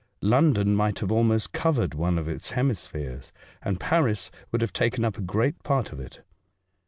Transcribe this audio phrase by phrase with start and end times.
[0.23, 5.15] London might have almost covered one of its hemispheres, and Paris would have taken up
[5.19, 6.23] a great part of it.